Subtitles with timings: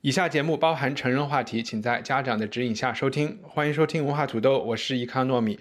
[0.00, 3.36] 以下节目包含成人话题，请在家长的指引下收听。
[3.42, 5.58] 欢迎收听文化土豆，我是伊康糯米。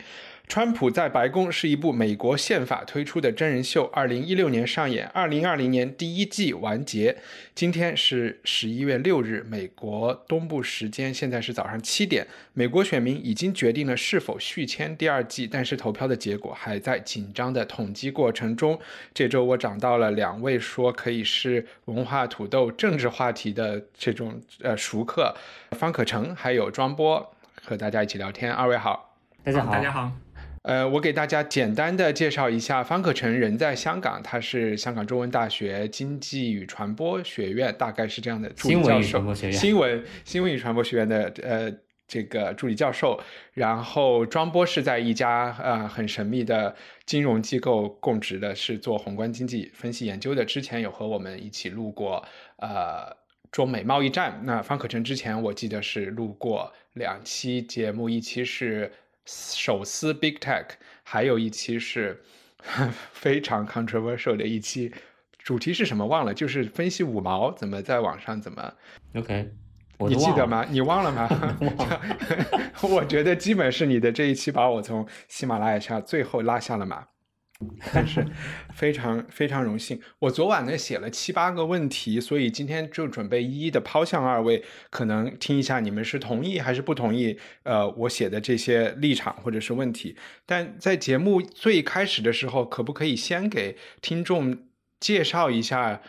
[0.48, 7.18] 川普在白宫是一部美国宪法推出的真人秀，二零一六年上演，二零二零年第一季完结。
[7.54, 12.26] 今天是十一月六日，美国东部时间现在是早上七点。
[12.54, 18.80] 美国选民已经决定了是否续签第二季，但是投票的结果还在紧张的统计过程中。
[19.14, 25.36] 这周我找到了两位说可以是文化土豆政治话题的这种呃熟客，
[25.72, 28.52] 方可成还有庄波，和大家一起聊天。
[28.52, 30.27] 二位好，大家好，大家好。
[30.68, 39.34] 呃，我给大家简单的介绍一下，方可成人在香港，他是香港中文大学经济与传播学院，大概是这样的助理教授。
[39.34, 41.72] 新闻新闻与传播学院的呃
[42.06, 43.18] 这个助理教授。
[43.54, 50.44] 然后庄波是在一家呃很神秘的金融机构供职的，是做宏观经济分析研究的。
[50.44, 52.22] 之前有和我们一起录过
[52.58, 53.16] 呃
[53.54, 54.42] 中美贸易战。
[54.44, 58.92] 那方可成之前我记得是录过两期节目，一期是。
[59.28, 60.66] 手撕 Big Tech，
[61.04, 62.24] 还有一期是
[63.14, 64.92] 非常 controversial 的一期，
[65.38, 68.74] 主题是什么忘了，就是分析五毛怎么在网上怎么。
[69.16, 69.52] OK，
[70.00, 70.66] 你记得吗？
[70.70, 71.28] 你忘了吗？
[72.82, 77.06] 我觉得基本是你的这一期把我从喜马拉雅上最后拉下了马。
[77.92, 78.24] 但是
[78.76, 90.16] 非常非常荣幸，我昨晚呢写了七八个问题，所以今天就准备一一的抛向二位，可能听一下你们是同意还是不同意，呃，我写的这些立场或者是问题。
[90.46, 94.60] 但在节目最开始的时候，可不可以先给听众
[95.00, 96.04] 介绍一下，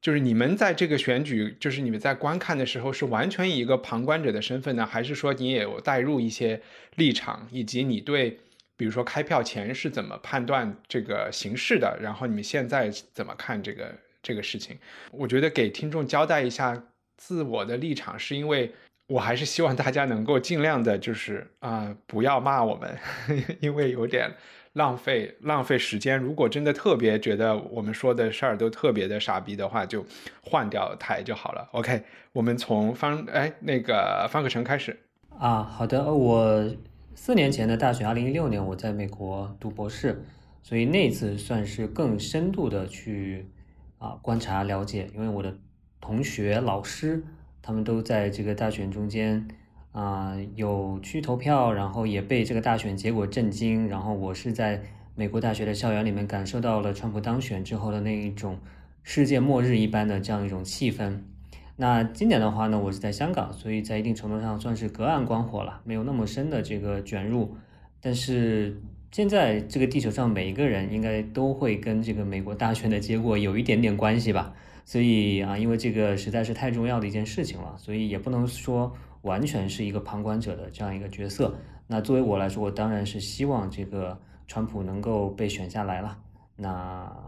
[0.00, 6.62] 就是你们在这个选举，就是你们在观看的时候，是完全以一个旁观者的身份呢，还是说你也有带入一些
[6.96, 8.38] 立场，以及你对？
[8.78, 11.98] 比如说开票前是怎么判断这个形势的？
[12.00, 14.78] 然后你们现在怎么看这个这个事情？
[15.10, 16.80] 我觉得给听众交代一下
[17.16, 18.72] 自我的立场，是因为
[19.08, 22.96] 我还是希望大家能够尽量的，就是啊，不要骂我们，
[23.58, 24.32] 因为有点
[24.74, 26.16] 浪费浪费时间。
[26.16, 30.06] 如果真的特别觉得我们说的事儿都特别的傻逼的话，就
[30.40, 31.68] 换掉台就好了。
[31.72, 32.00] OK，
[32.32, 34.96] 我们从方哎那个方可成开始
[35.36, 36.70] 啊，好的，我。
[37.20, 40.24] 四年前的大选，二零一六年我在美国读博士，
[40.62, 43.44] 所以那次算是更深度的去
[43.98, 45.58] 啊观察了解，因为我的
[46.00, 47.24] 同学、老师
[47.60, 49.48] 他们都在这个大选中间
[49.90, 54.80] 啊有去投票，然后也被这个大选结果震惊，然后我是在
[55.16, 58.60] 美国大学的校园里面感受到了川普当选之后的那一种
[59.02, 61.18] 世界末日一般的这样一种气氛。
[61.80, 67.54] 那今年的话呢，我是在香港，所以在一定程度上算是隔岸观火了，没有那么深的这个卷入。
[68.00, 74.52] 但是现在这个地球上每一个人应该都会跟这个美国大选的结果有一点点关系吧。
[74.84, 81.54] 所以啊，因为这个实在是太重要的一件事情了，所以也不能说完全是一个旁观者的这样一个角色。
[81.86, 84.18] 那作为我来说，我当然是希望这个
[84.48, 86.18] 川普能够被选下来了。
[86.56, 87.27] 那。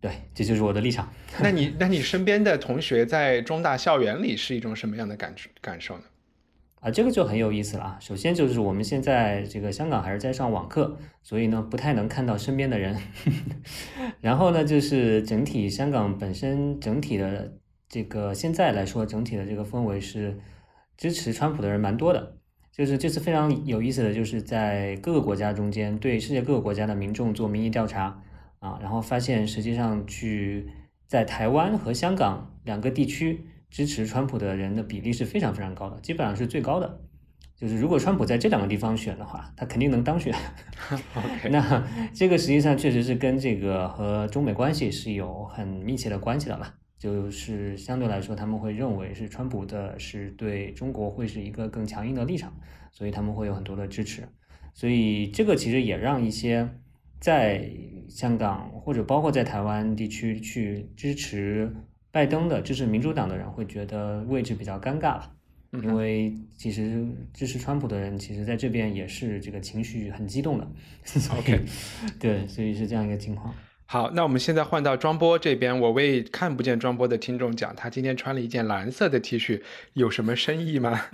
[0.00, 1.12] 对，这就是我的立场。
[1.40, 6.04] 那你，那你身边的同学在中大校园里是一种什么样的感感受呢？
[6.80, 7.98] 啊，这个就很有意思了啊。
[8.00, 12.96] 首先就是我们现在这个香港还是在上网课，所以呢不太能看到身边的人。
[14.22, 17.52] 然后呢，就是整体香港本身整体的
[17.86, 20.38] 这个现在来说，整体的这个氛围是
[20.96, 22.38] 支持川普的人蛮多的。
[22.72, 28.22] 就是这次非常有意思的就是在各个国家中间对世界各个国家的民众做民意调查。
[28.60, 30.68] 啊，然后发现实际上去
[31.06, 37.00] 在台湾和香港两个地区支持川普的人的比例是非常非常高的，基本上是最高的。
[37.56, 40.34] 就是如果川普在这两个地方选的话，他肯定能当选。
[41.50, 46.74] 那这个实际上确实是跟这个和中美关系是有很密切的关系的了。
[46.98, 52.52] 就是相对来说，他们会认为是川普的是对中国会是一个更强硬的立场，
[52.92, 54.28] 所以他们会有很多的支持。
[54.74, 56.68] 所以这个其实也让一些。
[57.20, 57.70] 在
[58.08, 61.72] 香港或者包括在台湾地区去支持
[62.10, 65.30] 拜登的、支持民主党的人会觉得位置比较尴尬了，
[65.72, 70.66] 因为其实支持川普的人其实在这边也是这个情绪很激动的。
[71.38, 71.60] OK，
[72.18, 73.54] 对，所以是这样一个情况。
[73.86, 79.62] 好，那我们现在换到庄波这边，我为看不见庄波的听众讲，他今天穿了一件蓝色的 T 恤，
[79.94, 81.06] 有什么深意吗？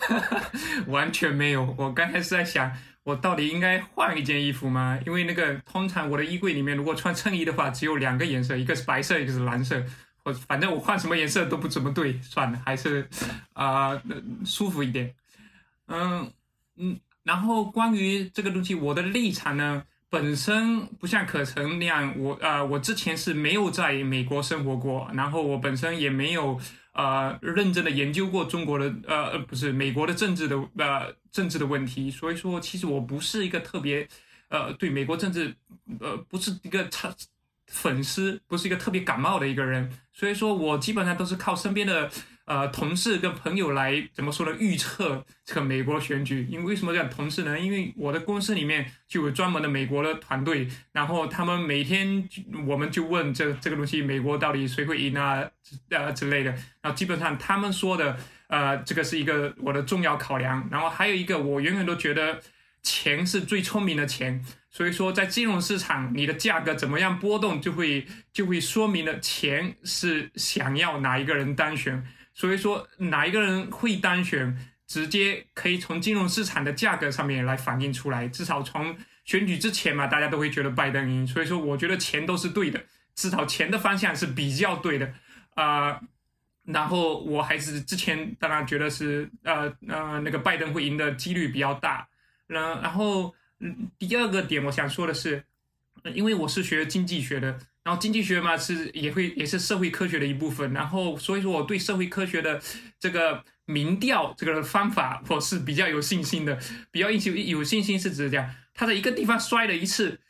[0.88, 2.72] 完全没有，我刚才是在想，
[3.08, 4.98] 我到底应该换一件衣服吗？
[5.06, 9.82] 因为那个通常我的衣柜里面，如果穿衬衣的话，只有两个颜色，一个是白色，一个是蓝色。
[10.24, 13.08] 我反正我换什么颜色都不怎么对，算了，还是
[13.54, 13.98] 啊
[14.44, 15.14] 舒服一点。
[15.86, 16.30] 嗯
[16.76, 26.60] 嗯，然后关于这个东西，我的立场呢，本身不像可成那样，我呃我之前是没有在美国生活过，然后我本身也没有。
[26.98, 34.08] 呃，认真的研究过中国的呃，不是美国的政治的呃政治的问题，所以说其实我不是一个特别
[34.48, 35.54] 呃对美国政治
[36.00, 37.14] 呃不是一个差
[37.68, 42.10] 粉丝，不是一个特别感冒的一个人，所以说我基本上都是靠身边的。
[42.48, 44.56] 呃，同事跟朋友来怎么说呢？
[44.58, 47.60] 预测这个美国选举，因为为什么讲同事呢？
[47.60, 52.26] 因为我的公司里面就有专门的美国的团队，然后他们每天
[52.66, 55.44] 我们就问这这个东西，美国到底谁会赢啊？
[55.90, 56.50] 呃之类的。
[56.80, 58.16] 然后基本上他们说的，
[58.46, 60.66] 呃，这个是一个我的重要考量。
[60.70, 62.40] 然后还有一个，我永远都觉得
[62.82, 72.02] 钱是最聪明的钱，所以说在金融市场，你的价格怎么样波动，就会就会说明了钱是想要哪一个人当选。
[72.38, 74.56] 所以说，哪一个人会当选，
[74.86, 78.28] 直接可以从金融市场的价格上面来反映出来。
[78.28, 81.26] 至少从选举之前嘛，大家都会觉得拜登赢。
[81.26, 82.80] 所以说，我觉得钱都是对的，
[83.16, 85.12] 至少钱的方向是比较对的
[85.56, 86.00] 啊。
[86.62, 92.06] 然后我还是之前当然觉得是呃呃那个拜登会赢的几率比较大。
[92.46, 93.34] 然然后
[93.98, 95.42] 第二个点我想说的是，
[96.14, 97.58] 因为我是学经济学的。
[97.88, 102.60] 然后经济学嘛是也会也是社会科学的一部分，然后所以说我对社会科学的
[103.00, 106.58] 这个民调这个方法我是比较有信心的，
[106.90, 110.20] 比较有有信心是指讲他在一个地方摔了一次，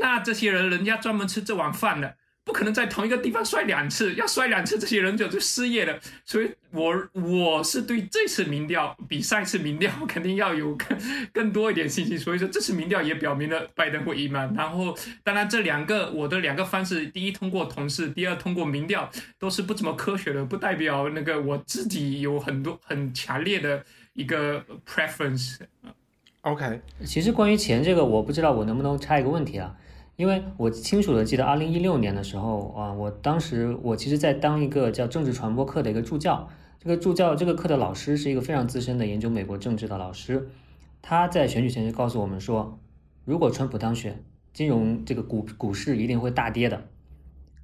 [0.00, 2.16] 那这些人人家专门吃这碗饭的。
[2.46, 5.98] 不可能在同一个地方摔两次，要摔两次，这些人就就失业了。
[6.24, 10.96] 所以，我我是对这次民调比上一次民调肯定要有更
[11.34, 12.16] 更多一点信心。
[12.16, 14.48] 所以说，这次民调也表明了拜登会赢嘛。
[14.56, 19.10] 然后，当然这两个我的两个方式，第一通过同事，第二通过民调，
[19.40, 25.56] 都是不怎么科学的，不代表那个我自己有很多很强烈的一个 preference。
[26.42, 29.74] OK，其实关于钱这个，我不知道我能不能插一个问题啊。
[30.16, 36.48] 因为我清楚的记得，二零一六年的时候啊，我当时我其实在当一个叫政治传播课的一个助教。
[36.78, 40.48] 这个助教这个课的老师是一个非常资深的研究美国政治的老师。
[41.02, 42.78] 他在选举前就告诉我们说，
[43.24, 44.24] 如果川普当选，
[44.54, 46.84] 金融这个股股市一定会大跌的。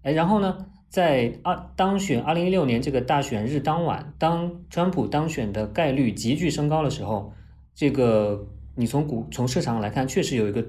[0.03, 7.33] 哎，然后呢，在二当选二零一六年这个大选日当晚，当川普当选的概率急剧升高的时候，
[7.75, 10.67] 这个你从股从市场来看，确实有一个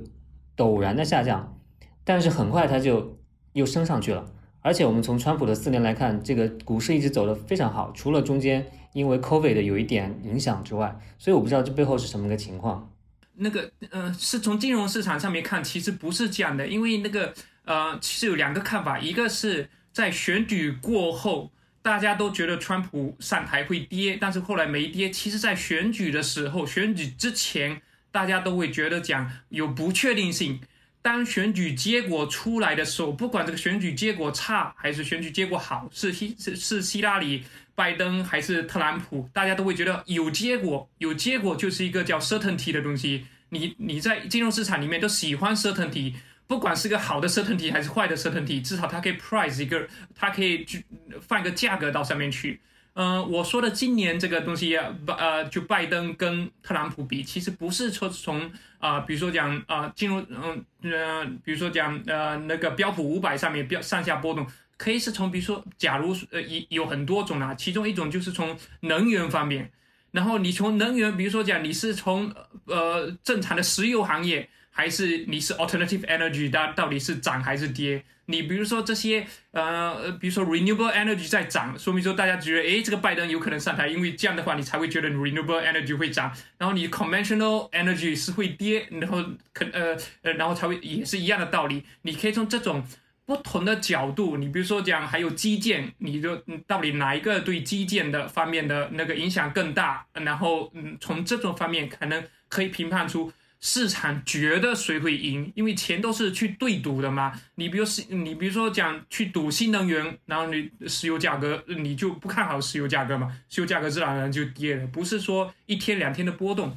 [0.55, 1.57] 陡然的下降。
[2.03, 3.17] 但是很快它就
[3.53, 4.25] 又升上去了，
[4.61, 12.89] 而且我们从川普的四年来看，这个股市一直走得非常好，除了中间因为 COVID 的有一点影响之外，所以我不知道这背后是什么个情况。
[13.35, 17.33] 那个，呃，是从金融市场上面看，其实不是这样的，因为那个，
[17.65, 21.51] 呃，其实有两个看法，一个是在选举过后，
[21.81, 25.09] 大家都觉得川普上台会跌，但是后来没跌。
[25.09, 30.59] 其实，在选举的时候，选举之前，大家都会觉得讲有不确定性。
[31.03, 37.43] 当选举结果出来的时候，不管这个选举结果差还是选举结果好，是希是是希拉里、
[37.75, 43.25] 拜登还是特朗普，大家都会觉得有结果，有结果就是一个叫 certainty 的东西。
[43.49, 46.13] 你你在金融市场里面都喜欢 certainty，
[46.47, 50.85] 不管是个好的 certainty 还是坏的 certainty，至少它可以 price 一个，它可以去
[51.21, 52.61] 放一个价格到上面去。
[52.95, 64.45] 嗯，我说的今年这个东西，拜呃，就拜登跟特朗普比，其实不是说从啊，比如说讲啊，金融，嗯呃，比如说讲呃那个标普五百上面标上下波动，
[64.77, 69.71] 可以是从比如说，假如呃有有很多种啊，其中一种就是从能源方面，
[70.11, 72.31] 然后你从能源，比如说讲你是从
[72.65, 74.49] 呃正常的石油行业。
[74.73, 78.03] 还是你是 alternative energy，它到底是涨还是跌？
[78.25, 86.33] 你比如说这些，呃，比如说 renewable energy 在涨，说明说大家觉得，诶，这个拜登有可能上台，因为这样的话你才会觉得 renewable energy 会涨。
[86.57, 89.21] 然后你 conventional energy 是会跌，然后
[89.53, 91.83] 可呃呃，然后才会也是一样的道理。
[92.03, 92.81] 你可以从这种
[93.25, 100.05] 不同的角度，你比如说讲还有基建，你就到底哪一个对基建的方面的那个影响更大？
[100.13, 103.31] 然后嗯，从这种方面可能可以评判出。
[103.65, 105.49] 市场觉得谁会赢？
[105.55, 107.31] 因为钱都是去对赌的嘛。
[107.55, 113.33] 你比如是，你比如说讲去赌新能源，然后你石油价格，你就不看好石油价格嘛？
[113.47, 116.75] 石油价格自然而然就跌了，不是说一天两天的波动。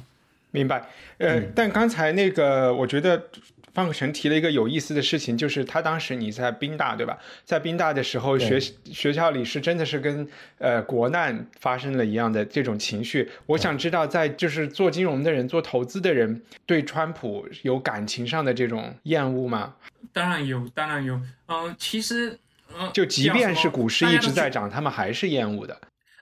[0.51, 0.87] 明白。
[1.17, 3.27] 呃，但刚才那个，我觉得。
[3.77, 7.15] 方可成提了一个有意思的事情，就是他当时你在宾大对吧？
[7.45, 13.29] 在宾大的时候，学学校里是真的是跟呃国难发生了一样的这种情绪。
[13.45, 19.75] 我想知道，在就是做金融的人、做投资的人，对川普有感情上的这种厌恶吗？
[20.11, 21.21] 当然有，当然有。
[21.47, 22.39] 嗯，其实，
[22.75, 25.79] 嗯，就即便是股市一直在涨，他们还是厌恶的。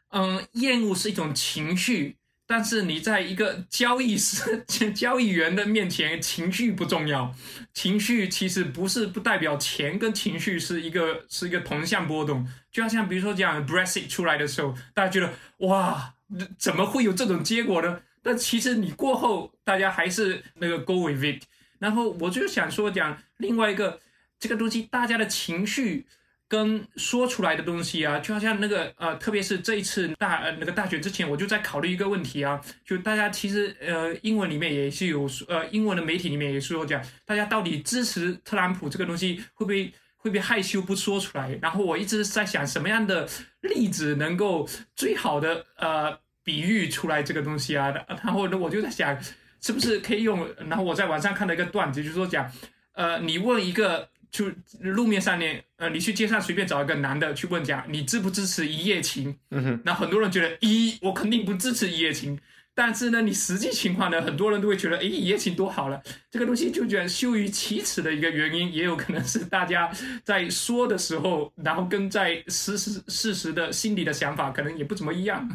[0.09, 2.17] 嗯，厌恶是一种情绪。
[2.47, 7.33] 但是你在一个交易师、交易员的面前，情绪不重要。
[7.73, 12.47] 情绪其实不是不代表钱跟情绪是一个是一个同向波动。
[12.71, 15.33] 就好像比如说讲 Brexit 出来的时候，大家觉得
[15.67, 16.13] 哇，
[16.59, 18.01] 怎么会有这种结果呢？
[18.21, 21.43] 但其实你过后，大家还是那个 go with it。
[21.79, 23.99] 然后我就想说讲另外一个
[24.39, 26.05] 这个东西，大家的情绪。
[26.47, 41.57] 跟说出来的东西啊，就好像那个呃，特别是这一次大呃那个大选之前，我就在考虑一个问题啊，就大家其实呃英文里面也是有呃英文的媒体里面也是有讲，大家到底支持特朗普这个东西会不会会不会害羞不说出来？
[41.61, 43.27] 然后我一直在想什么样的
[43.61, 49.17] 例子能够最好的呃比喻出来这个东西啊，然后呢我就在想
[49.61, 52.51] 是不是可以用，然后我在网上看到一个段子，就是说讲
[52.93, 54.07] 呃你问一个。
[54.31, 59.35] 就路面上面，呃，你去街上随便找一个男的去问讲，你支不支持一夜情？
[59.51, 62.39] 嗯哼，那很多人觉得一，我肯定不支持一夜情。
[62.77, 66.03] 但是呢，你实际情况呢，很多人都会觉得，哎，一夜情多好了。
[66.29, 69.89] 这个东西就觉得羞于启齿的一个原因，也有可能是大家
[70.25, 75.49] 在说的时候，然后跟在事实事实的心里的想法可能也不怎么一样。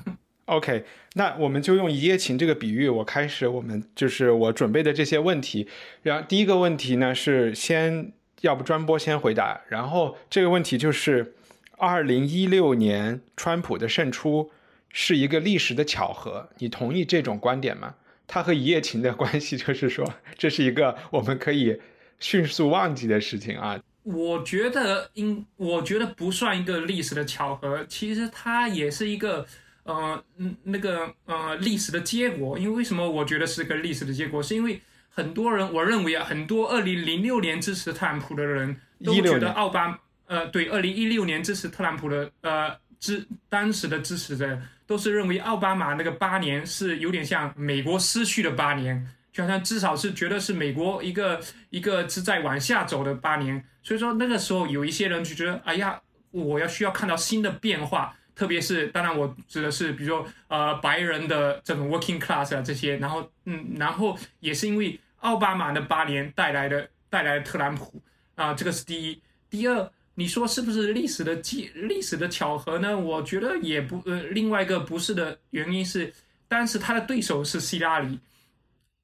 [0.47, 5.69] OK，那我们就用一夜情这个比喻，我开始我们就是我准备的这些问题。
[6.03, 8.13] 然后第一个问题呢是先。
[8.43, 11.35] 要不专播先回答，然后这个问题就是，
[11.77, 14.51] 二零一六年川普的胜出
[14.89, 17.97] 是一个历史的巧合，你同意这种观点吗？
[18.27, 21.79] 他和一夜情的关系就是说， 这是一个我们可以
[22.19, 23.79] 迅速忘记的事情啊。
[24.05, 29.45] 我觉得应，我觉得不算一个历史的巧合，其实它也是一个
[29.83, 30.23] 呃，
[30.63, 32.59] 那个呃历史的结果。
[32.59, 34.43] 因为为什么我觉得是个历史的结果？
[34.43, 34.81] 是因为。
[35.13, 38.75] 很多人，我认为啊，很多二零零六年支持特朗普的人
[39.05, 51.41] 都觉得奥巴，呃，对，二零一六年支持特朗普的，呃，支当时的支持者都是认为奥巴马那个八年是有点像美国失去的八年，就好像至少是觉得是美国一个
[51.71, 56.01] 一个是在往下走的八年，所以说那个时候有一些人就觉得，哎呀，
[56.31, 58.17] 我要需要看到新的变化。
[58.41, 68.01] 特别是，当然我指的是，比如说，呃，白人的这种 working class 啊这些，然后，嗯，然后也是因为奥巴马的八年带来的带来的特朗普
[68.37, 69.23] 啊，这个是第一。
[69.51, 72.99] 第二，你说是不是历史的记历史的巧合呢？
[72.99, 76.11] 我觉得也不，呃，另外一个不是的原因是，
[76.49, 78.19] 当时他的对手是希拉里，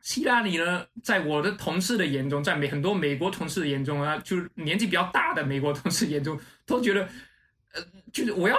[0.00, 7.06] 希拉里呢，在我的同事的眼中，在美很多美国同事的眼中啊，就是年纪比较大的美国同事眼中，都觉得，
[7.74, 8.56] 呃，就是我要。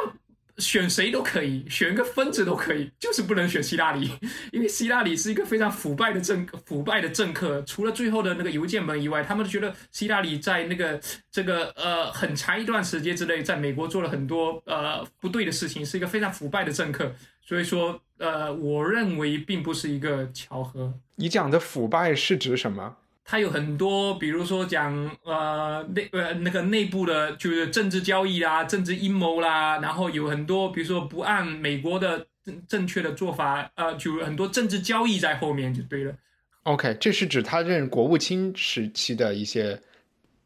[0.58, 4.12] 选谁都可以，选个分子都可以，就是不能选希拉里，
[4.52, 7.62] 因为希拉里是一个非常腐败的政腐败的政客。
[7.64, 11.00] 除了最后的那个邮件门以外，他们都觉得希拉里在那个
[11.32, 17.14] 这个呃很长一段时间之内，在美国做了很多呃不对的事情，是一个非常腐败的政客。
[17.42, 20.94] 所以说，呃，我认为并不是一个巧合。
[21.16, 22.98] 你讲的腐败是指什么？
[23.30, 36.16] 它有很多，比如说讲呃内呃那个内部的，就是政治交易啦、政治阴谋啦，然后有很多，比如说不按美国的正正确的做法，呃，就很多政治交易在后面就对了。
[36.64, 39.78] OK，这是指他任国务卿时期的一些，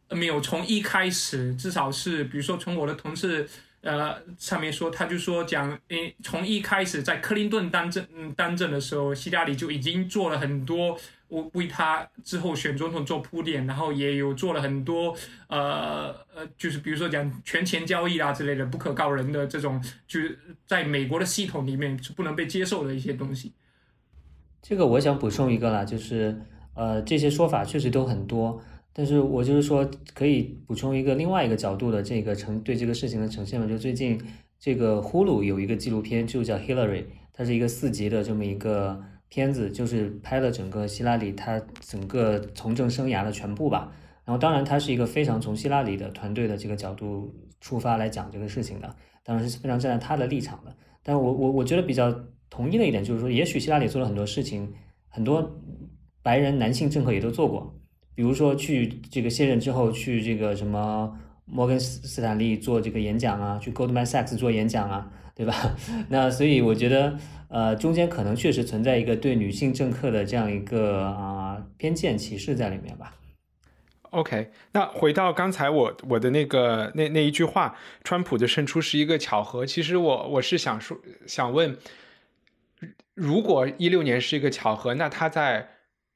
[0.10, 3.48] 没有从一开始，至少是比如说从我的同事
[3.82, 11.00] 呃上面说，他就说讲，诶，从一开始在克林顿当政嗯当政的时候，希拉里就已经做了很多。
[11.32, 15.16] 为为他之后选总统做铺垫，然后也有做了很多，
[15.48, 23.54] 呃呃，就是比如说讲权钱交易啊之类的不可告人的这种，就是在美国的系统里面是不能被接受的一些东西。
[24.62, 26.38] 这个我想补充一个啦，就是
[26.74, 28.62] 呃这些说法确实都很多，
[28.92, 34.22] 但是我就是说可以补充一个另外一个角度的这个呈对这个事情的呈现嘛，就最近
[34.60, 39.02] 这个呼噜有一个纪录片就叫 Hillary，它是一个四集的这么一个。
[39.34, 43.90] 片子就是拍了整个希拉里他整个从政生涯的全部吧，
[44.26, 50.76] 然后当然他是一个非常从希拉里的团队的这个角度出发来讲这个事情的，当然是非常站在他的立场的。
[51.02, 52.14] 但我我我觉得比较
[52.50, 54.70] 同意的一点就是说，也许希拉里做了很多事情，
[55.08, 55.50] 很多
[56.22, 57.74] 白人男性政客也都做过，
[58.14, 65.10] 比如说去这个卸任之后去这个什么摩根斯坦利做这个演讲啊，去 Goldman Sachs 做演讲啊，
[65.42, 65.76] 对吧？
[66.10, 67.18] 那所以我觉得。
[67.54, 73.14] 呃，中间可能确实存在一个对女性政客的这样一个啊偏见歧视在里面吧。
[74.12, 79.66] OK，那回到刚才我我的那个那那一句话，川普的胜出是一个巧合。
[79.66, 81.78] 其实我我是想说，想问，
[83.16, 85.71] 如果一六年是一个巧合，那他在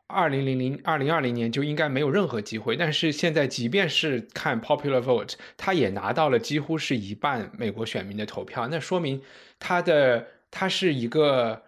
[0.07, 2.75] 二零零零二零二零年就应该没有任何机会。
[2.75, 9.21] 但是现在，即便是看 popular vote，他也拿到了几乎是一半美国选民的投票，那说明
[9.59, 11.63] 他的他是一个。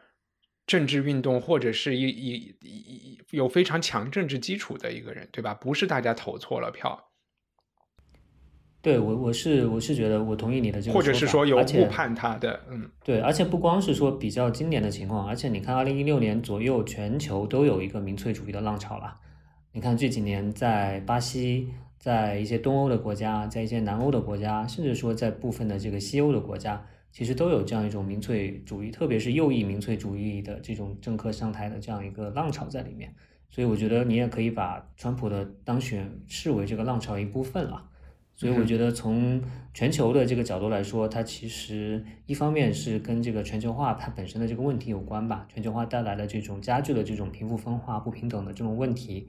[0.68, 5.54] 政治运动或者是一一一有非常强政治基础的一个人，对吧？
[5.54, 7.07] 不是大家投错了票。
[8.82, 19.18] 对我，我是我是觉得我同意你的这个或者是说有误判他的，嗯，对，而且不光是说比较经典的情况，而且你看，二零一六年左右，全球都有一个民粹主义的浪潮了。
[19.74, 26.86] 你看这几年，在巴西，在一些东欧的国家，在一些南欧的国家，甚至说在部分的这个西欧的国家。
[27.10, 33.12] 其实都有这样一种民粹主义，特别是右翼民粹主义的这种政客上台的这样一个浪潮在里面，
[33.50, 37.84] 所以我觉得你也可以把川普的当选视为这个浪潮一部分了。
[38.38, 39.42] 所以我觉得从
[39.74, 49.28] 全球的这个角度来说，它其实一方面是跟这个全球化它本身的这个问题有关吧，全球化带来的这种加剧的这种贫富分化、不平等的这种问题。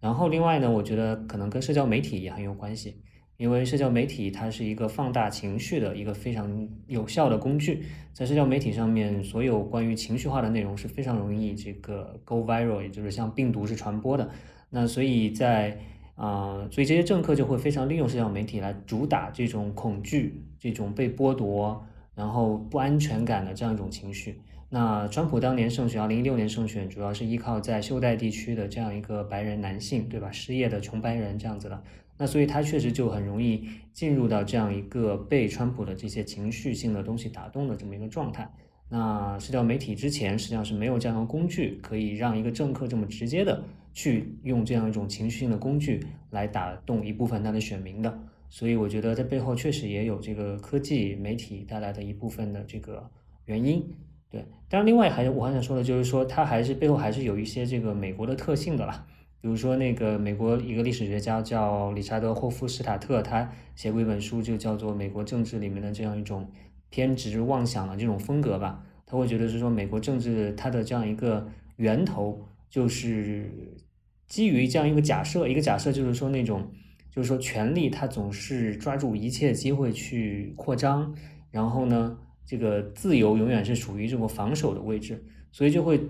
[0.00, 2.96] 然后另外呢，我觉得可能跟社交媒体也很有关系。
[3.36, 14.28] 因为社交媒体它是一个放大情绪的一个非常有效的工具，在社交媒体上面，所有关于情绪化的内容是非常容易这个 go viral，也就是像病毒是传播的。
[14.70, 15.78] 那所以在
[16.18, 24.40] 啊，所以这些政客就会非常利用社交媒体来主打这种恐惧、这种被剥夺、然后不安全感的这样一种情绪。
[24.68, 30.28] 那川普当年胜选，二零一六年胜选，主要是依靠在袖带地区的这样一个白人男性，对吧？
[30.32, 31.82] 失业的穷白人这样子的。
[32.16, 38.50] 那所以他确实就很容易进入到这样一个被川普的这些情绪性的东西打动的这么一个状态。
[38.88, 48.18] 那社交媒体之前实际上是没有这样的工具，可以让一个政客这么直接的去用这样一种情绪性的工具来打动一部分他的选民的。
[48.48, 53.10] 所以我觉得在背后确实也有这个科技媒体带来的一部分的这个
[53.44, 53.84] 原因。
[54.30, 59.06] 对，当然另外还我还想说的就是说，它还是背后还是有一些这个美国的特性的啦。
[59.40, 66.50] 比如说，那个美国一个历史学家叫理查德·霍夫施塔特，他写过一本书，就叫做《美国政治里面的这样一种
[66.90, 68.84] 偏执妄想的这种风格》吧。
[69.06, 71.46] 他会觉得是说，美国政治它的这样一个
[71.76, 73.50] 源头，就是
[74.26, 76.70] 基于这样一个假设，一个假设就是说，那种
[77.10, 81.14] 就是说，权力它总是抓住一切机会去扩张，
[81.50, 86.00] 然后呢，这个自由永远是处于这种防守的位置，所以就会。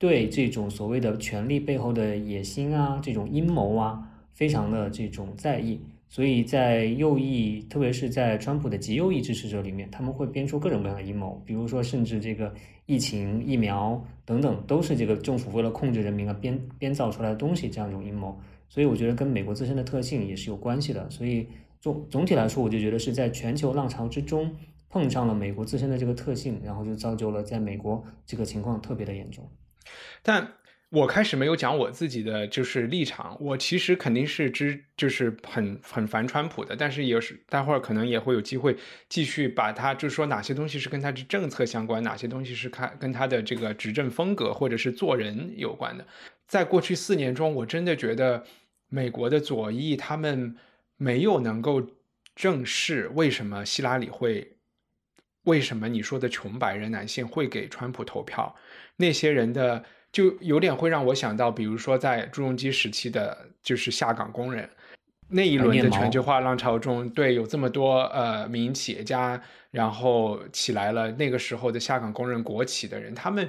[0.00, 4.00] 对这种所谓的权力背后的野心啊，这种阴谋啊，
[4.32, 12.52] 非常的这种在意，所以在右翼，特别是在川普的极右翼支持者里面，他们会编出各种各样的阴谋，比如说甚至这个
[12.86, 18.38] 疫情、疫苗等等，都是这个政府为了控制人民而编编造出来的东西，这样一种阴谋。
[18.70, 21.08] 所以我觉得跟美国自身的特性也是有关系的。
[21.10, 21.46] 所以
[21.80, 24.50] 总总体来说，我就觉得是在全球浪潮之中
[24.88, 29.46] 碰上了美国自身的这个特性，然后就造就了在美国这个情况特别的严重。
[30.22, 30.46] 但
[30.90, 38.74] 我开始没有讲我自己的就是立场，我其实肯定是支就是很很烦川普的，但是也是待会儿可能也会有机会
[39.06, 46.06] 继续把他就是说哪些东西是跟他的政策相关，哪些东西是看跟他的这个执政风格或者是做人有关的。
[46.46, 48.46] 在过去四年中，我真的觉得
[48.88, 50.56] 美国的左翼他们
[50.96, 51.86] 没有能够
[52.34, 54.56] 正视为什么希拉里会，
[55.42, 58.56] 为什么你说的穷白人男性会给川普投票，
[58.96, 59.84] 那些人的。
[60.10, 64.68] 就有点会让我想到，比如说在朱镕基时期的，就是下岗工人
[65.28, 69.40] 那一轮的全球化浪潮中，对，有这么多呃民营企业家，
[69.70, 71.10] 然后起来了。
[71.12, 73.46] 那个时候的下岗工人、国企的人，他们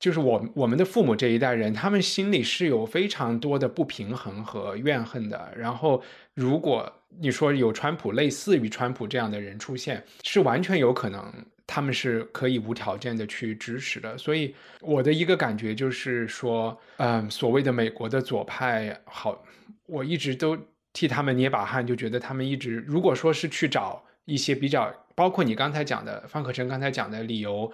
[0.00, 5.54] 就是我我们的父母这一代人，他们心里是有非常多的不平衡和怨恨的。
[5.56, 6.02] 然后，
[6.34, 11.32] 如果你说有川普类似于川普这样的人出现，是完全有可能。
[11.66, 19.42] 他们是可以无条件的去支持的，所以我的一个感觉就是说，嗯，所谓的美国的左派，好，
[19.86, 20.58] 我一直都
[20.92, 27.72] 替他们捏把汗，就觉得他们一直，如果说是去找一些比较，包括你刚才讲的方可成刚才讲的理由，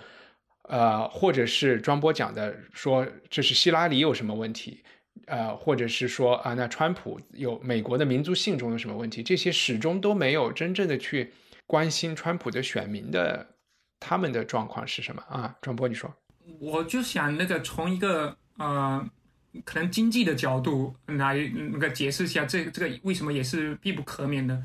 [0.69, 4.85] 呃，或者是庄波讲的说这是希拉里有什么问题，
[5.27, 11.33] 呃，或者是说啊，那川普有美国的民族性中有什么问题，这些始终都没有真正的去
[11.67, 13.49] 关心川普的选民的。
[14.01, 15.55] 他们的状况是什么啊？
[15.61, 16.13] 庄波，你说，
[16.59, 19.07] 我就想那个从一个呃，
[19.65, 21.37] 可能经济的角度来
[21.73, 24.61] 那个解释一下，这这个为什么也是必不可免的。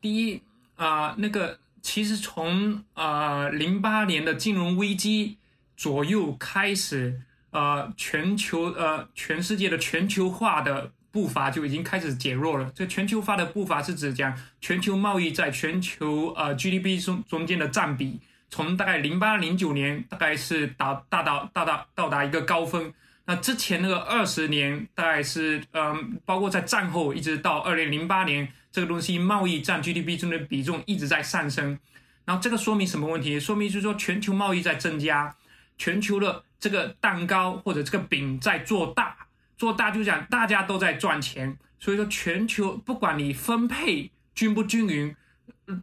[0.00, 0.42] 第一
[0.76, 5.36] 啊，那个其实从呃零八年的金融危机
[5.76, 12.70] 左右开始，呃，全球呃全世界的全球化的步伐就已经开始减弱了。
[12.74, 22.92] 这全球化的步伐是指讲全球贸易在全球呃 GDP 中中间的占比，从大概零八零九年大概是达大到到达到达一个高峰。
[23.26, 31.78] 那之前那个二十年大概是嗯，包括在战后一直到二零零八年，这个东西贸易占 GDP 中的比重一直在上升。
[32.24, 33.38] 然后这个说明什么问题？
[33.38, 35.34] 说明就是说全球贸易在增加，
[35.78, 39.16] 全球的这个蛋糕或者这个饼在做大，
[39.56, 41.56] 做大就讲大家都在赚钱。
[41.78, 45.14] 所以说全球不管你分配均不均匀，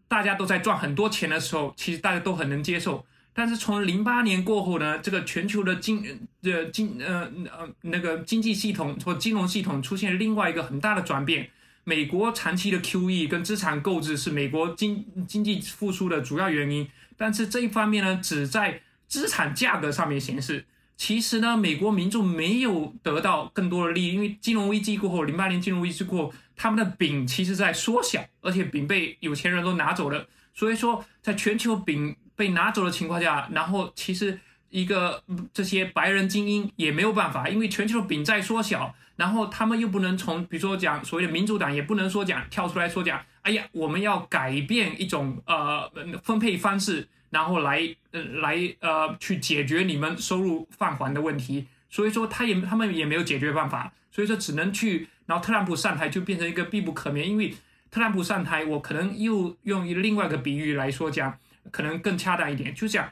[0.07, 3.05] 大家都在赚很多钱的时候，其实大家都很能接受。
[3.33, 6.03] 但是从零八年过后呢，这个全球的经
[6.43, 11.49] 呃经呃呃那个经济系统或金融系统出现另外一个很大的转变。
[11.83, 20.65] 美国长期的 QE 跟资产购置是美国经经济复苏的主要原因，但是这一方面呢，只在资产价格上面显示。
[20.97, 30.27] 其实呢，美国民众没有得到更多的利益，因为金融危机过后，零八年金融危机过后，他们的饼其实在缩小，而且饼被有钱人都拿走了。
[30.53, 32.15] 所以说，在全球饼。
[32.37, 45.89] 被拿走的情况下，然后其实一个这些白人精英也没有办法，因为全球的饼在缩小，然后他们又不能从，比如说讲所谓的民主党也不能说讲跳出来说讲，哎呀，我们要改变一种呃
[46.23, 57.53] 分配方式，然后来呃来呃去解决你们收入放缓的问题，所以说他也他们也没有解决办法，所以说只能去，然后特朗普上台就变成一个必不可免，因为
[57.89, 61.37] 特朗普上台，我可能又用另外一个比喻来说讲。
[61.69, 63.11] 可能更恰当一点，就讲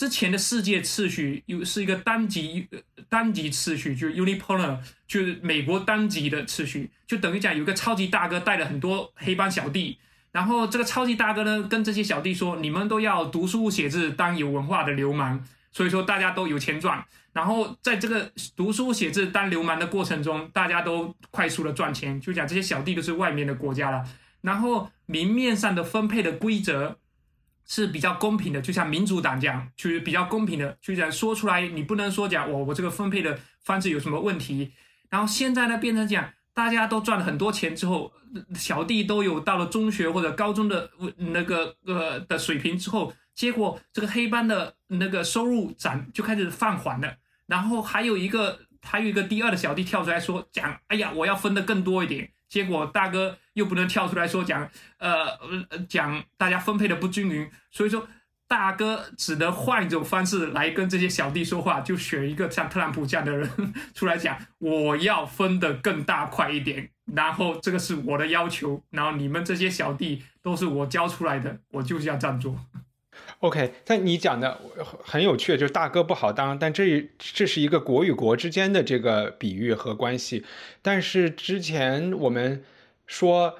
[0.00, 2.66] 之前的世界秩序又是一个单极
[3.10, 9.98] 单极秩序，就是 unipolar，就是美国单极的秩序，就等于讲有个超级大哥带了很多黑帮小弟，
[10.32, 24.02] 然后这个超级大哥呢跟这些小弟说，你们都要读书写字，当有文化的流氓，所以说大家都有钱赚，然后在这个读书写字当流氓的过程中，大家都快速的赚钱，就讲这些小弟都是外面的国家了，
[24.40, 26.96] 然后明面上的分配的规则。
[27.72, 34.72] 是比较公平的，就像民主党这样，就是比较公平的，就讲说出来，你不能说讲我我这个分配的方式有什么问题。
[35.08, 38.12] 然后现在呢，变成讲大家都赚了很多钱之后，
[38.56, 47.14] 小弟都有到了中学或者高中的那个呃的水平之后，结果这个黑帮的那个收入涨就开始放缓了。
[47.46, 52.32] 然后还有一个还有一个第二的小弟跳出来说讲，哎呀，我要分的更多一点。
[52.50, 55.24] 结果大哥又不能跳出来说讲，呃
[55.88, 58.06] 讲大家分配的不均匀，所以说
[58.48, 63.48] 大哥只能换一种方式来跟这些小弟说话，就选一个像特朗普这样的人
[63.94, 72.58] 出来讲，我要分的更大块一点，然后这个是我的要求，然后你们这些小弟都是我教出来的，我就是要这样做。
[73.40, 74.60] OK，但你讲的
[75.02, 80.44] 很有趣，就是大哥不好当，但这这是一个国与国之间的这个比喻和关系。
[80.82, 82.62] 但是之前我们
[83.06, 83.58] 说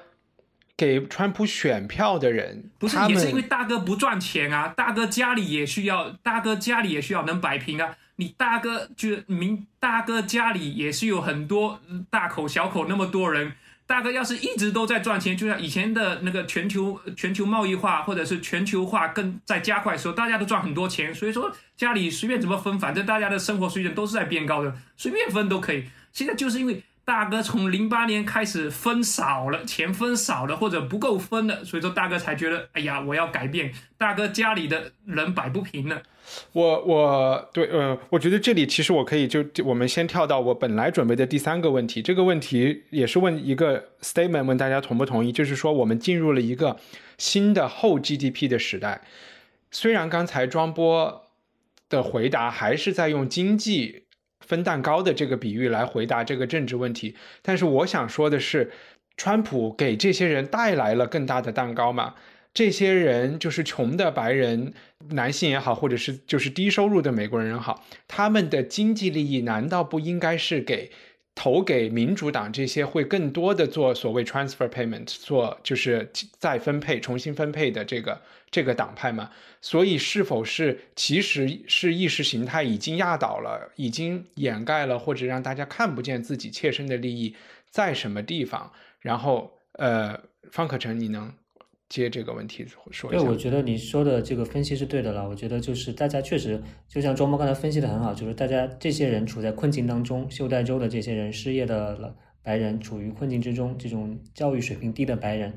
[0.77, 4.67] 给川普选票的人，不是也是因为大哥不赚钱啊？
[4.67, 7.97] 大哥家里也需要，大哥家里也需要能摆平啊。
[8.17, 11.79] 你大哥就明大哥家里也是有很多
[12.11, 13.53] 大口小口那么多人。
[13.91, 25.83] 大哥，要是一直都在赚钱，就像以前的那个全球全球贸易化或者是全球化更在加快的时候，大家都赚很多钱，所以说家里随便怎么分，反正大家的生活水准都是在变高的，随便分都可以。
[26.13, 33.73] 现在就是因为大哥从零八年开始分少了，钱分少了或者不够分了，所以说大哥才觉得，哎呀，我要改变。
[33.97, 36.01] 大哥家里的人摆不平了。
[36.53, 42.01] 我我对呃，我觉得这里其实我可以就我们先跳到我本来准备的第三个问题。
[42.01, 45.31] 这个问题也是问一个 statement，问大家同不同意？
[45.31, 46.77] 就是说我们进入了一个
[47.17, 49.01] 新的后 GDP 的时代。
[49.71, 51.27] 虽然刚才庄波
[51.89, 54.03] 的回答还是在用经济
[54.39, 58.71] 分蛋糕的这个比喻来回答这个政治问题，但是我想说的是，
[59.15, 62.15] 川普给这些人带来了更大的蛋糕嘛？
[62.53, 64.73] 这些人就是穷的白人，
[65.09, 70.91] 男性也好，或者是就是低收入的美国人也好，他们的经济利益难道不应该是给
[71.33, 79.31] 投给民主党这些会更多的做所谓 transfer payment 做就是再分配、重新分配的这个这个党派吗？
[79.61, 87.33] 所以是否是其实是意识形态已经压倒了，已经掩盖了，或者让大家看不见自己切身的利益
[87.69, 88.73] 在什么地方？
[88.99, 90.19] 然后呃，
[90.51, 91.33] 方可成，你能？
[91.91, 93.21] 接这个问题说一下。
[93.21, 95.27] 对，我觉得你说的这个分析是对的了。
[95.27, 105.53] 我觉得就是大家确实，就像周波刚才分析的很好，就是大家这些人处在困境当中，袖带州的这些人失业的白人处于困境之中，这种教育水平低的白人，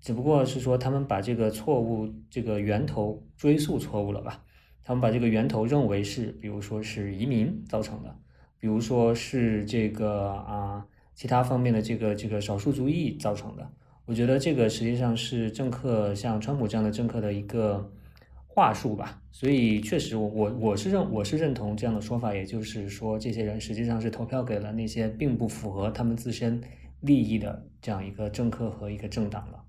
[0.00, 4.44] 只不过是说他们把这个错误这个源头追溯错误了吧？
[4.84, 8.16] 他们把这个源头认为是，比如说是移民造成的，
[8.58, 13.70] 比如说是这个啊其他方面的这个这个少数族裔造成的。
[14.04, 17.90] 我觉得这个实际上是政客像川普这样的政客的一个
[18.46, 19.20] 话术吧。
[19.30, 26.60] 所以确实，我我我是认我是认同这样的说法，也就是说，这些人实际上是投票给了那些并不符合他们自身
[27.00, 29.64] 利益的这样一个政客和一个政党了。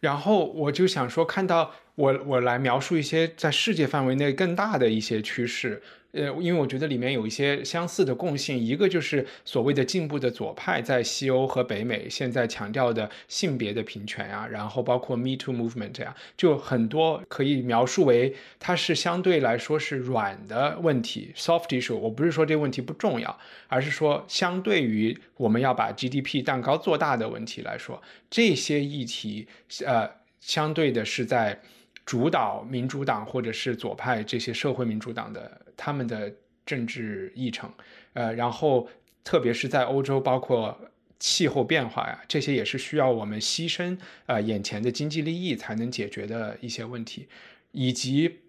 [0.00, 5.82] 然后我就想说，看到我我来描述一些在世界范围内更大的一些趋势。
[6.12, 21.96] 呃，因为我觉得里面有一些相似的共性，一个就是所谓的进步的左派在西欧和北美现在强调的性别的平权啊，然后包括 Me Too Movement 这样，就很多可以描述为它是相对来说是软的问题，soft issue。
[21.96, 29.48] 我不是说这个问题不重要，而是说相对于我们要把 GDP 蛋糕做大的问题来说，这些议题
[29.86, 31.58] 呃相对的是在。
[32.04, 36.32] 主导民主党或者是左派这些社会民主党的他们的
[36.66, 37.72] 政治议程，
[38.12, 38.88] 呃，然后
[39.24, 40.76] 特别是在欧洲，包括
[41.18, 47.28] 气候变化呀，这些也是需要我们牺牲呃眼前的经济利益才能解决的一些问题，
[47.70, 48.40] 以及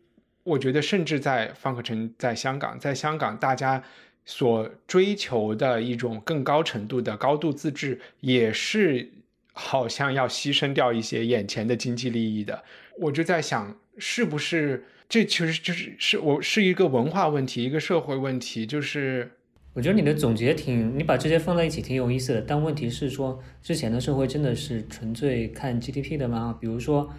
[0.44, 3.84] 我觉得甚至在方可成在香港，在香港大家
[4.26, 9.12] 所追求的一种更高程度的高度自治，也是
[9.54, 12.64] 好像要牺牲掉一些眼前的经济利益的。
[13.00, 18.66] 我就在想，是不是这其实就是是我是一个文化问题，一个社会问题。
[18.66, 19.32] 就是
[19.74, 22.42] 我觉得你的总结挺，你把这些放在一起挺有意思的。
[22.42, 26.58] 但问题是说，之前的社会真的是纯粹看 GDP 的吗？
[26.60, 27.12] 比如说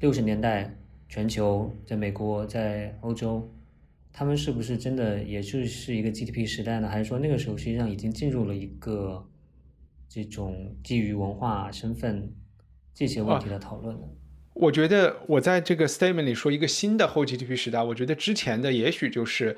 [0.00, 0.76] 六十年代，
[1.08, 3.50] 全球在美国、在欧洲，
[4.12, 6.88] 他们是不是真的也就是一个 GDP 时代呢？
[6.88, 9.26] 还是说那个时候实际上已经进入了一个
[10.08, 12.34] 这种基于文化身份
[12.94, 14.06] 这些问题的讨论呢？
[14.54, 19.56] 我觉得我在这个 statement 里说一个新的后 GDP 时代，我觉得之前的也许就是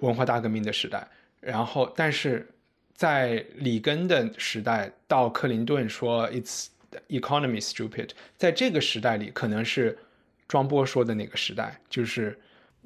[0.00, 1.06] 文化大革命的时代，
[1.40, 2.48] 然后但是
[2.94, 6.68] 在里根的时代到克林顿说 it's
[7.08, 9.98] economy stupid，在这个时代里可能是
[10.46, 12.38] 庄波说的那个时代，就是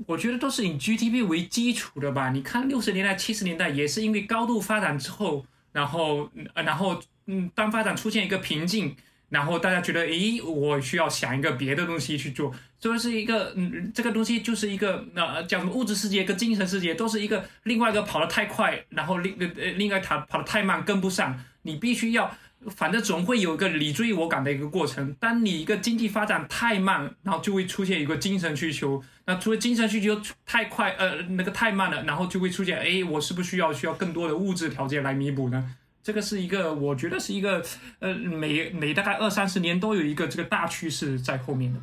[0.06, 2.30] 我觉得都是以 GDP 为基础的吧。
[2.30, 8.96] 你看六十年代、七十年代也是因为高度发展之后，然后然后嗯，当发展出现一个瓶颈。
[9.32, 22.30] 然后大家觉得，诶，我需要想一个别的东西去做，这是一个，嗯，这个东西就是一个，呃，叫什么物质世界跟精神世界都是一个另外一个跑得太快，然后另呃另外跑跑得太慢跟不上，你必须要，
[22.76, 25.14] 反正总会有一个你追我赶的一个过程。
[25.18, 35.74] 当你一个经济发展太慢，然后就会出现一个精神需求，那除了精神需求太快，呃，那个太慢了，然后就会出现，诶，我是不是需要需要更多的物质条件来弥补呢？
[36.02, 37.62] 这个是一个，我觉得是一个，
[38.00, 41.80] 呃，每每大概二三十年都有一个这个大趋势在后面的。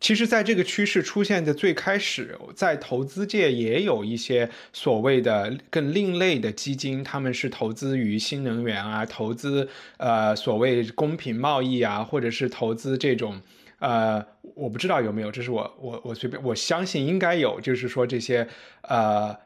[0.00, 13.40] 其实，在这个趋势出现的最开始，在投资界也有一些所谓的更另类的基金，他们是投资于新能源啊，投资呃所谓公平贸易啊，或者是投资这种
[13.80, 18.48] 呃，我不知道有没有，这是我我我随便，我相信应该有，就是说这些
[18.82, 19.36] 呃。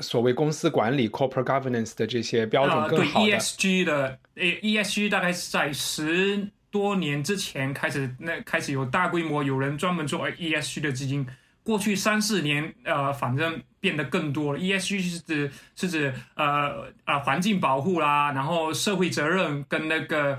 [0.00, 3.26] 所谓公司管理 （corporate governance） 的这些标准更好的。
[3.26, 11.26] 对 ESG 的，呃，ESG 大概是在十多年之前开始，那开始有大规模有人专门做 ESG 的基金。
[11.64, 14.58] 过去三四年，呃，反正变得更多了。
[14.58, 20.36] ESG 是指是指呃啊环境保护啦，然后社会责任跟那个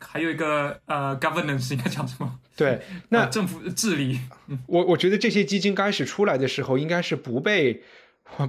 [0.00, 2.38] 还有一个呃 governance 应该叫什么？
[2.56, 4.20] 对，那政府治理。
[4.66, 7.82] 我我觉得这些基金刚开始出来的时候，应该是不被。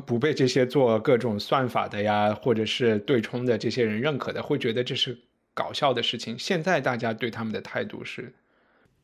[0.05, 5.17] 不被这些做各种算法的呀，或者是对冲的这些人认可的，会觉得这是
[5.53, 6.37] 搞笑的事情。
[6.39, 8.33] 现在大家对他们的态度是，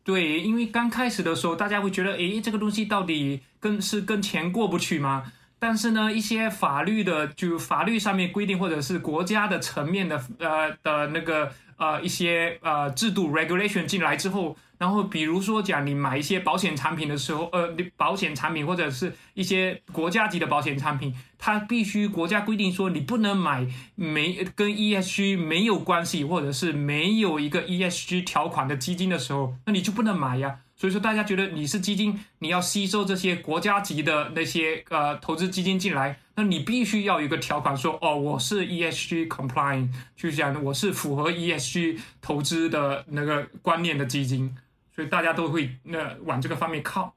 [0.04, 5.32] 对，因为刚开始的时候，大家会觉得，诶，这个东西到底跟是跟钱过不去吗？
[5.60, 14.56] 但是呢，一些法律的，就法律上面规定，或者是国家的层面的，呃的那个呃一些呃制度 regulation 进来之后。
[14.80, 30.60] 然后，比如说讲你买一些保险产品的时候，呃，保险产品或者是一些国家级的保险产品，它必须国家规定说你不能买没跟 ESG 没有关系，或者是没有一个 ESG 条款的基金的时候，那你就不能买呀。
[30.78, 44.56] 所以说，大家觉得你是基金，你要吸收这些国家级的那些呃投资基金进来，那你必须要有一个条款说，哦，我是 ESG compliant，就是讲我是符合 ESG 投资的那个观念的基金。
[45.00, 47.16] 所以大家都会那往这个方面靠。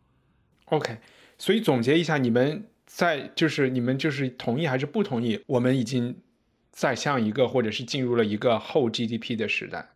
[0.66, 0.98] OK，
[1.36, 5.42] 所以总结一下，你们在就是你们就是同意还是不同意？
[5.48, 6.16] 我们已经
[6.70, 9.88] 在向一个或者是进入了一个后 GDP 的时代。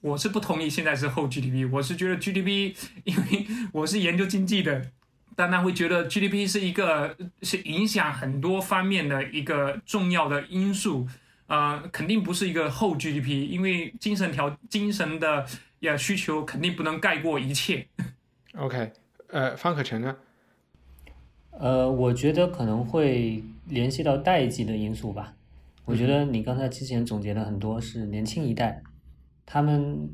[0.00, 1.70] 我是不同意，现在是后 GDP。
[1.70, 4.90] 我是觉得 GDP， 因为我是研究经济的，
[5.36, 11.06] 当然会觉得 GDP 是一个是影响很多方面的一个重要的因素。
[11.46, 15.46] 呃，肯定不是一个后 GDP，因为精神条精神的
[15.82, 17.86] 呀需求肯定不能盖过一切。
[18.56, 18.92] OK，
[19.28, 20.16] 呃，方可成呢？
[21.50, 25.34] 呃，我觉得可能会联系到代际的因素吧。
[25.84, 28.82] 我觉得你刚才之前总结的很多是年轻一代，
[29.44, 30.08] 他们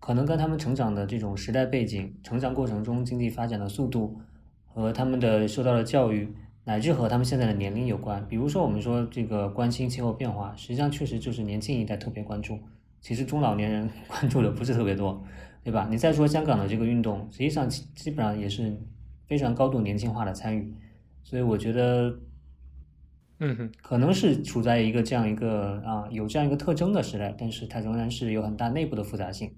[0.00, 4.20] 可能跟他们成长的这种时代背景、成长过程中经济发展的速度
[4.66, 8.26] 和他们的受到的教育，乃至和他们现在的年龄有关。
[8.26, 12.58] 比如说，我们说这个关心气候变化，实际上确实就是年轻一代特别关注，
[13.04, 15.22] 其实中老年人 关注的不是特别多，
[15.62, 15.86] 对吧？
[15.90, 18.74] 你再说香港的这个运动，实际上基基本上也是
[19.26, 20.72] 非常高度年轻化的参与，
[21.22, 22.18] 所以我觉得。
[23.40, 29.52] 嗯哼，可能是处在一个这样一个啊有这样一个特征的时代，但是它仍然是有很大内部的复杂性。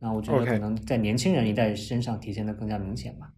[0.00, 3.32] 那我觉得可能在年轻人一代身上体现的更加明显吧。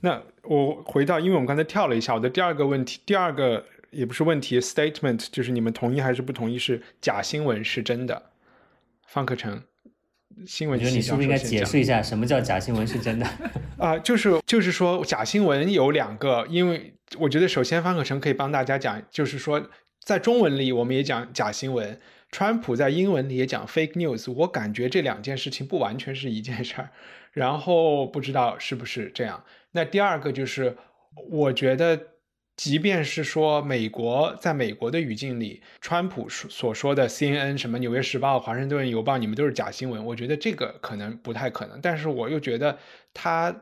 [0.00, 8.22] 那我回到，因为我们刚才跳了一下，我的第二个问题，第二个也不是问题，statement 就是你们同意还是不同意是假新闻是真的？
[9.06, 9.62] 方克成。
[10.46, 13.26] 新闻，你觉得你是不是应该解释一下什么叫假新闻是真的？
[13.78, 19.70] 啊，就是就是说假新闻有两个，因为我觉得首先方可成可以帮大家讲，就是说
[20.02, 21.98] 在中文里我们也讲假新闻，
[22.30, 26.90] 川普在英文里也讲 fake news，我感觉这两件事情不完全是一件事儿，
[27.32, 29.42] 然后不知道是不是这样。
[29.72, 30.76] 那第二个就是
[31.30, 32.15] 我觉得。
[32.56, 41.78] 即便是说美国，在美国的语境里，川普所说的 CNN、什么《纽约时报》、《华盛顿邮报》，你们都是假新闻，我觉得这个可能不太可能。
[41.82, 42.78] 但是我又觉得
[43.12, 43.54] 他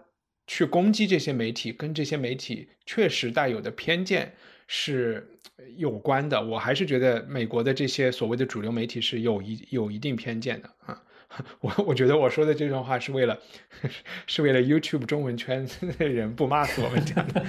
[0.47, 4.33] 去攻击这些媒体，跟这些媒体确实带有的偏见
[4.69, 5.29] 是
[5.77, 6.41] 有关的。
[6.41, 11.03] 我还是觉得美国的这些所谓的主流媒体是有一有一定偏见的啊。
[11.61, 13.39] 我我觉得我说的这段话是为了
[14.27, 15.67] 是为了 YouTube 中文圈
[15.99, 17.45] 的人不骂死我们这样的。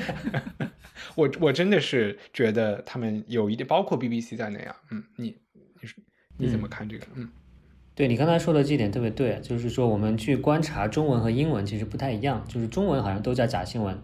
[1.15, 5.35] 我我真的是觉得他们有一点，包括 BBC 在内啊，嗯，你
[5.81, 5.95] 你是
[6.37, 7.05] 你怎么看这个？
[7.15, 7.29] 嗯，
[7.93, 13.97] 对你刚才说的这点特别对，就是说我们去观察中文和英文其实不太一样，就是中文好像都叫假新闻，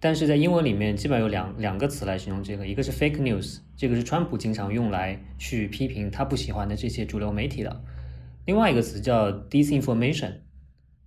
[0.00, 7.84] 但是在英文里面基本上有两两个词来形容这个，一个是 fake news，这个是川普经常用来去批评他不喜欢的这些主流媒体的，
[8.46, 10.32] 另外一个词叫 disinformation，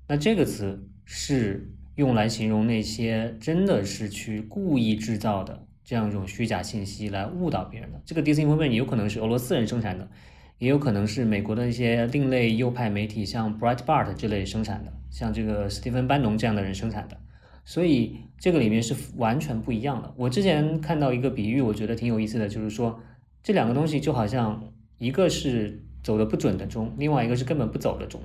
[0.07, 1.73] 那这个词是。
[1.95, 10.09] 用来形容那些真的是去故意制造的这样一种虚假信息来误导别人的，这个 disinformation 有可能是俄罗斯人生产的，
[10.59, 17.17] 也有可能是美国的一些另类右派媒体，像 Breitbart 这类生产的，像这个史蒂芬班农这样的人生产的，
[17.65, 20.13] 所以这个里面是完全不一样的。
[20.15, 22.97] 我之前看到一个比喻，我觉得挺有意思的，就是说
[23.43, 28.21] 这两个东西就好像一个是走的不准的钟，另外一个是根本不走的钟。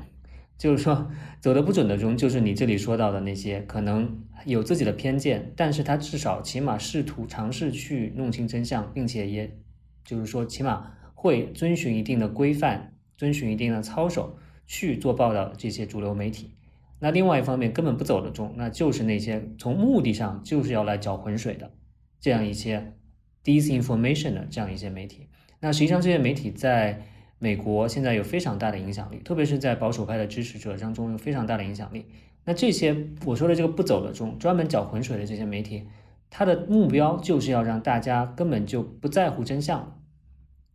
[0.57, 1.11] 就是说，
[1.41, 9.59] 走的不准的中，就是你这里说到的那些可能有自己的偏见，但是他至少起码试图尝试去弄清真相，并且也
[10.05, 16.55] 就是说，起码会遵循一定的规范，遵循一定的操守去做报道这些主流媒体。
[17.01, 21.73] 那另外一方面根本不走的中，那就是那些从目的上就是要来搅浑水的
[22.21, 22.95] 这样一些
[23.43, 25.27] disinformation 的这样一些媒体。
[25.59, 27.09] 那实际上这些媒体在。
[27.39, 32.07] 美国现在有非常大的影响力，特别是在保守派的支持者当中有非常大的影响力。
[32.45, 35.89] 那这些我说的这个不走的中，专门搅浑水的这些媒体，
[36.31, 40.01] 它的目标就是要让大家根本就不在乎真相，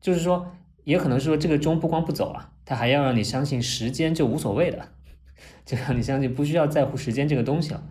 [0.01, 0.51] 就是说，
[0.83, 4.89] 也可能是说这个钟不光不走啊，它还要让你相信时间就无所谓的，
[5.65, 7.83] 就让你相信不需要在乎时间这个东西了。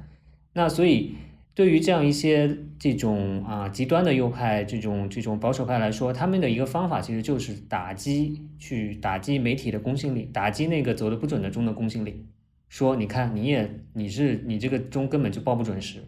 [0.53, 1.15] 那所以。
[1.59, 12.25] 对于这样一些这种啊极端的右派，这种这种保守派来说，他们的一个方法其实就是打击，去打击媒体的公信力，打击那个走的不准的钟的公信力。
[12.69, 16.05] 说你看，你也你是你这个钟根本就报不准时，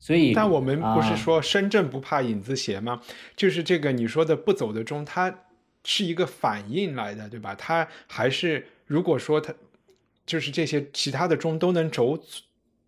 [0.00, 3.00] 所以但我们不是说身正不怕影子斜吗？
[3.36, 5.32] 就是这个你说的不走的钟，它
[5.84, 7.54] 是一个反应来的，对吧？
[7.54, 9.54] 它还是如果说它
[10.26, 12.18] 就是这些其他的钟都能走。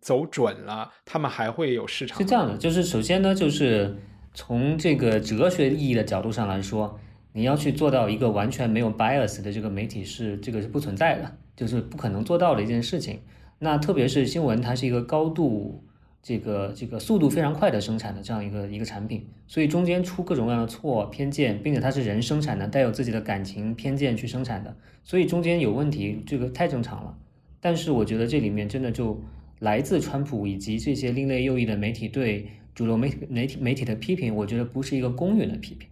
[0.02, 2.18] 走准了，他们还会有市场。
[2.18, 3.96] 是这样的，就是首先呢，就是
[4.34, 6.98] 从这个哲学意义的角度上来说，
[7.32, 13.20] 你要去做到一个完全没有 bias 的这个媒体是这个是不存在的，就是不可能做到的一件事情。
[13.60, 15.84] 那特别是新闻，它是一个高度
[16.20, 27.16] 这个这个速度非常快的生产的这样一个一个产品，所以中间出各种各样的错偏见，并且它是人生产的，带有自己的感情偏见去生产的，所以中间有问题，这个太正常了。
[27.60, 29.22] 但是我觉得这里面真的就。
[29.62, 35.88] 来自川普以及这些另类右翼的媒体对主流媒体媒体媒体的批评，我觉得不是一个公允的批评，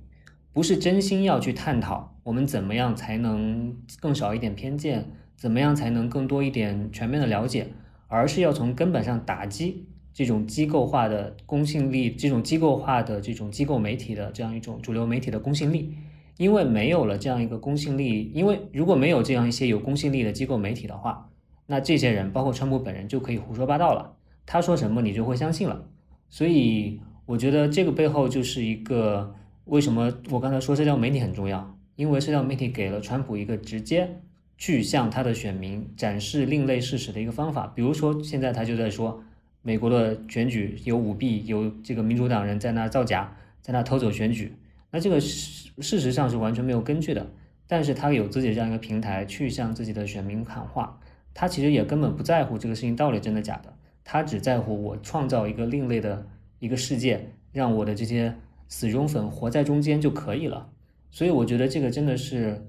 [0.52, 7.68] 不是真心要去探讨我们怎么样才能更少一点偏见，怎么样才能更多一点全面的了解，
[8.08, 15.94] 而是要从根本上打击这种机构化的公信力，这种机构化的这种机构媒体的这样一种主流媒体的公信力。
[16.38, 21.30] 因为没有了这样一个公信力，因为如果没有这样一些有公信力的机构媒体的话，
[21.70, 25.86] 那这些人包括川普本人就可以胡说八道了，他说什么你就会相信了。
[26.28, 34.20] 所以我觉得这个背后就是一个为什么我刚才说社交媒体很重要，因为社交媒体给了川普一个直接
[34.58, 37.66] 去向他的选民展示另类事实的一个方法。
[37.68, 39.22] 比如说现在他就在说。
[39.62, 44.56] 美国的选举有舞弊，有这个民主党人在那造假，在那偷走选举。
[44.90, 47.30] 那这个事事实上是完全没有根据的。
[47.66, 50.98] 但是他有自己这样一个平台去向自己的选民喊话，
[51.40, 53.74] 他其实也根本不在乎这个事情到底真的假的，
[54.04, 56.26] 他只在乎我创造一个另类的
[56.58, 58.36] 一个世界，让我的这些
[58.68, 60.70] 死忠粉活在中间就可以了。
[61.10, 62.62] 所以我觉得这个真的是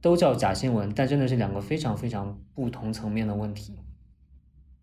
[0.00, 3.76] 都叫假新闻，但真的是两个非常非常不同层面的问题。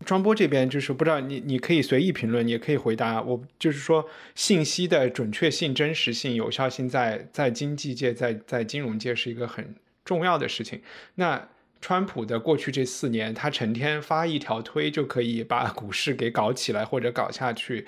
[0.06, 3.42] 庄波这边就是不知道你，你可以随意评论，也可以回答我。
[3.58, 10.80] 就是说，信息的准确性、真实性、有效性，在在经济界、在在金融界是一个很重要的事情。
[11.16, 11.46] 那
[11.80, 17.86] 川普的过去这四年，他成天发一条推就可以把股市给搞起来或者搞下去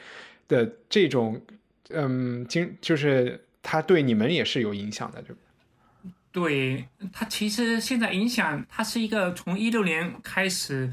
[0.49, 1.41] 的这种，
[1.89, 5.41] 嗯，经就是他对你们也是有影响的，对不
[6.33, 6.87] 对？
[7.13, 10.93] 他其实现在影响，他是一个从一六年开始。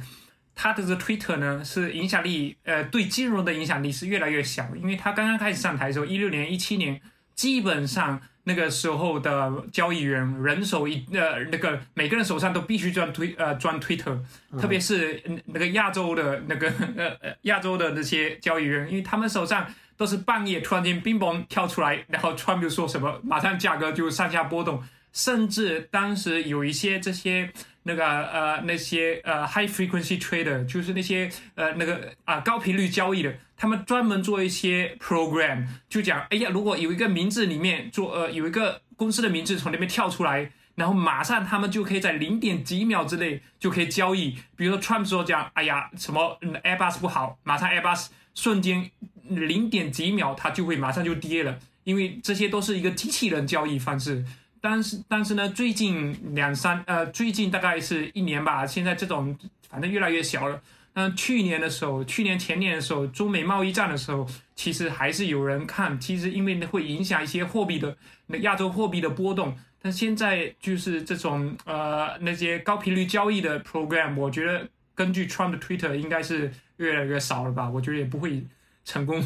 [0.59, 4.75] 他的这 Twitter 呢，是影响力，呃，对金融的影响力是越来越小。
[4.75, 6.99] 因为他刚刚开始上台的时候，一六年、一七年，
[7.35, 14.17] 基本上那个时候的交易员人手一，呃，那个每个人手上都必须装推，呃，装 Twitter，
[14.57, 19.67] 特别是那个亚洲的那个， 呃，亚洲的那些交易员，因为他们手上
[19.97, 24.81] 都是半夜突然间冰崩跳出来，然后川普说什么，马上价格就上下波动，
[25.11, 27.51] 甚至当时有一些这些。
[27.87, 44.37] 那个呃那些呃 high frequency trader 就是那些呃那个啊高频率交易的，他们专门做一些 program，就讲哎呀，如果有一个名字里面做呃有一个公司的名字从那边跳出来，然后马上他们就可以在零点几秒之内就可以交易。
[44.55, 48.91] 比如说 Trump 说讲哎呀什么 Airbus 不好，马上 Airbus 瞬间
[49.23, 54.23] 零点几秒它就会马上就跌了，因为这些都是一个机器人交易方式。
[54.61, 59.35] 但是但是呢，最近两三呃，最近大概是一年吧，现在这种
[59.67, 60.61] 反正越来越小了。
[60.99, 67.95] 那去年的时候，去年前年的时候，中美贸易战的时候，其实还是有人看，其实因为会影响一些货币的
[68.25, 69.55] 那亚洲货币的波动。
[69.79, 77.69] 但现在就是这种呃那些高频率交易的 program，我觉得根据 Trump 的 Twitter 应该是越来越少了吧？
[77.69, 78.43] 我觉得也不会
[78.83, 79.23] 成功。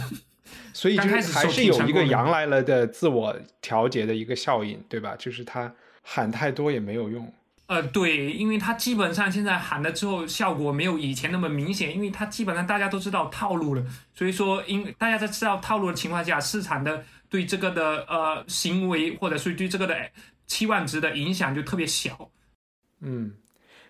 [0.73, 5.15] 所以 就是还是有一个羊来了的自我调节的一个效应，对吧？
[5.17, 7.33] 就是他喊太多也没有用。
[7.71, 13.85] 呃，对，因为他基本上现在喊了之后效果没有以前那么明显，因为他基本上大家都知道套路了。
[14.13, 19.95] 所以说，因大家在知道套路的情况下，市场的对这个的呃行为或者是对这个的
[20.47, 22.29] 期望值的影响就特别小。
[22.99, 23.31] 嗯，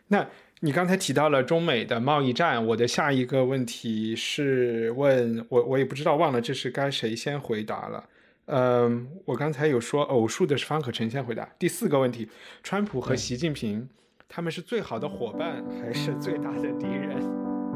[0.09, 0.27] 那。
[0.63, 8.07] 你刚才提到了中美的贸易战，我的下一个问题是问我，我也不知道忘了这是该谁先回答了。
[8.45, 11.47] 嗯，我刚才有说偶数的是方可成先回答。
[11.57, 12.27] 第四个问题，
[12.63, 13.87] 川普和习近平
[14.27, 17.19] 他们是最好的伙伴还是最大的敌人？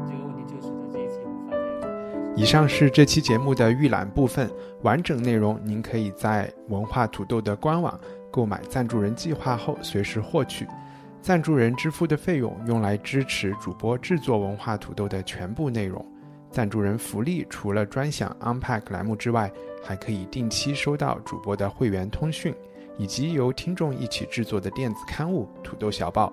[0.06, 1.56] 这个问题就是在这一期无法
[2.36, 4.50] 以上是这期节目的预览部分，
[4.82, 7.98] 完整内容您可以在文化土豆的官网
[8.30, 10.66] 购买赞助人计划后随时获取。
[11.22, 16.04] 赞助人支付的费用用来支持主播制作文化土豆的全部内容。
[16.55, 22.53] 赞助人福利除了专享 Unpack 栏目之外，还可以定期收到主播的会员通讯，
[22.97, 26.27] 以及由听众一起制作的电子刊物《土豆小报》。